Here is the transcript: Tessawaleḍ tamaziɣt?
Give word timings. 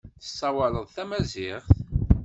Tessawaleḍ 0.21 0.85
tamaziɣt? 0.95 1.69